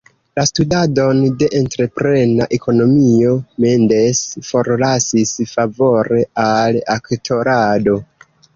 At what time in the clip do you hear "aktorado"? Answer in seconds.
6.99-7.99